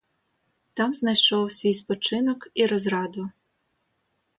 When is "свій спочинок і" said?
1.51-2.65